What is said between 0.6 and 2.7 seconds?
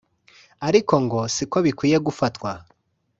ariko ngo siko bikwiye gufatwa